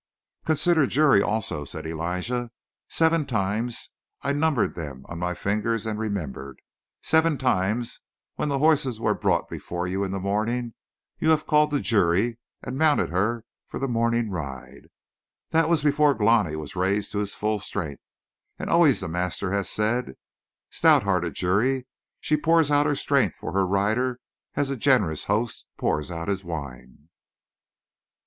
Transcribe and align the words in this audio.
"Consider 0.45 0.87
Juri, 0.87 1.21
also," 1.21 1.63
said 1.63 1.85
Elijah. 1.85 2.49
"Seven 2.89 3.27
times 3.27 3.91
I 4.23 4.33
numbered 4.33 4.73
them 4.73 5.05
on 5.07 5.19
my 5.19 5.35
fingers 5.35 5.85
and 5.85 5.99
remembered 5.99 6.59
seven 7.03 7.37
times 7.37 7.99
when 8.33 8.49
the 8.49 8.57
horses 8.57 8.99
were 8.99 9.13
brought 9.13 9.47
before 9.47 9.85
you 9.85 10.03
in 10.03 10.09
the 10.09 10.19
morning, 10.19 10.73
you 11.19 11.29
have 11.29 11.45
called 11.45 11.69
to 11.69 11.79
Juri 11.79 12.39
and 12.63 12.79
mounted 12.79 13.11
her 13.11 13.45
for 13.67 13.77
the 13.79 13.87
morning 13.87 14.31
ride 14.31 14.87
that 15.51 15.69
was 15.69 15.83
before 15.83 16.15
Glani 16.15 16.55
was 16.55 16.75
raised 16.75 17.11
to 17.11 17.19
his 17.19 17.35
full 17.35 17.59
strength. 17.59 18.01
And 18.57 18.71
always 18.71 19.01
the 19.01 19.07
master 19.07 19.51
has 19.51 19.69
said: 19.69 20.15
"'Stout 20.71 21.03
hearted 21.03 21.35
Juri! 21.35 21.85
She 22.19 22.37
pours 22.37 22.71
out 22.71 22.87
her 22.87 22.95
strength 22.95 23.35
for 23.35 23.51
her 23.53 23.67
rider 23.67 24.19
as 24.55 24.71
a 24.71 24.75
generous 24.75 25.25
host 25.25 25.67
pours 25.77 26.09
out 26.09 26.27
his 26.27 26.43
wine!'" 26.43 27.09